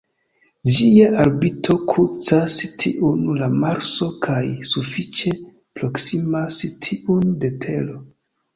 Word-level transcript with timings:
Ĝia 0.77 1.09
orbito 1.23 1.75
krucas 1.91 2.55
tiun 2.85 3.29
de 3.43 3.51
Marso 3.65 4.09
kaj 4.25 4.39
sufiĉe 4.73 5.37
proksimas 5.53 6.61
tiun 6.89 7.33
de 7.45 7.55
Tero. 7.69 8.03